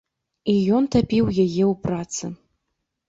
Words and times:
І 0.53 0.55
ён 0.77 0.87
тапіў 0.95 1.25
яе 1.45 1.63
ў 1.67 1.71
працы. 1.87 2.33